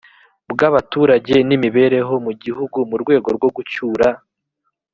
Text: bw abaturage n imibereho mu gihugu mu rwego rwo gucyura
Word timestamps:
bw 0.51 0.59
abaturage 0.69 1.35
n 1.47 1.51
imibereho 1.57 2.13
mu 2.25 2.31
gihugu 2.43 2.77
mu 2.89 2.95
rwego 3.01 3.29
rwo 3.37 3.49
gucyura 3.55 4.07